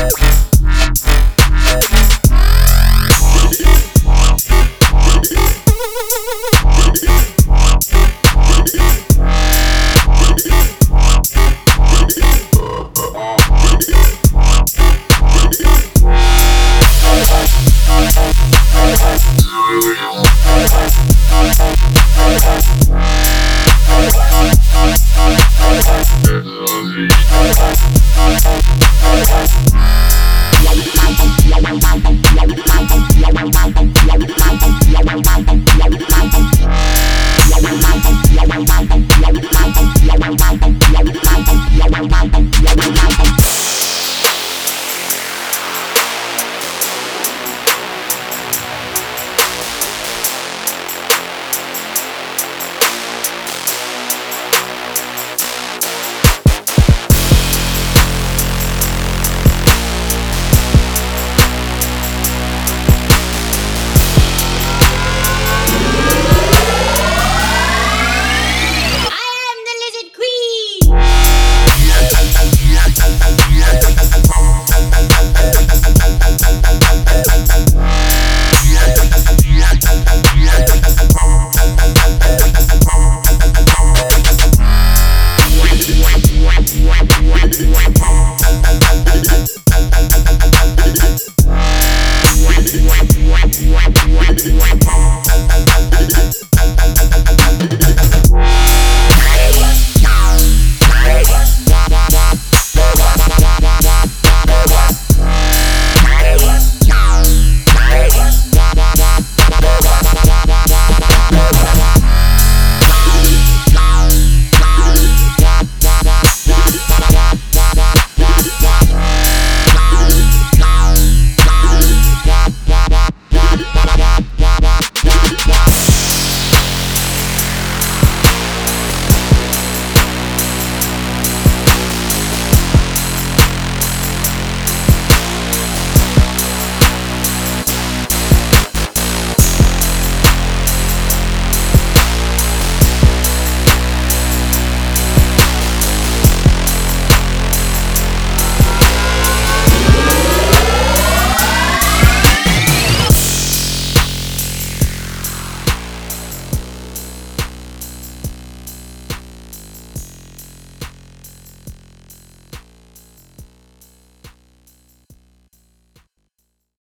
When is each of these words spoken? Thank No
Thank 0.00 0.37
No 31.80 33.77